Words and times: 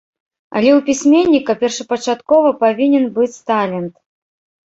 Але 0.55 0.69
ў 0.77 0.85
пісьменніка 0.87 1.55
першапачаткова 1.65 2.49
павінен 2.63 3.05
быць 3.17 3.31
талент. 3.51 3.93